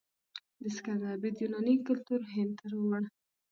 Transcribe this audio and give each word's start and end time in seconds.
د 0.61 0.63
سکندر 0.75 1.15
برید 1.21 1.35
یوناني 1.43 1.75
کلتور 1.87 2.21
هند 2.33 2.51
ته 2.59 2.65
راوړ. 2.71 3.01